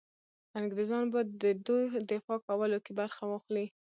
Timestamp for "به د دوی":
1.13-1.83